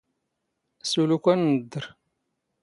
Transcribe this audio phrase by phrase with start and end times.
[0.89, 1.83] ⵙⵓⵍ ⵓⴽⴰⵏ ⵏⴷⴷⵔ.